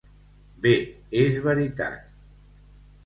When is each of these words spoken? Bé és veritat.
Bé 0.63 0.71
és 1.25 1.37
veritat. 1.49 2.01